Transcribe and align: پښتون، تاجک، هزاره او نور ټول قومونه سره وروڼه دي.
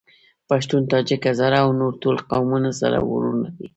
پښتون، 0.49 0.81
تاجک، 0.91 1.23
هزاره 1.31 1.59
او 1.63 1.69
نور 1.79 1.93
ټول 2.01 2.15
قومونه 2.29 2.71
سره 2.81 2.97
وروڼه 3.11 3.49
دي. 3.57 3.67